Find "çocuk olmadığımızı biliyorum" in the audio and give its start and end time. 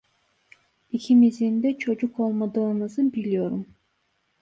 1.77-3.67